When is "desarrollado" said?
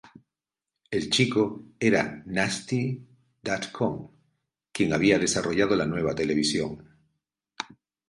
5.19-5.75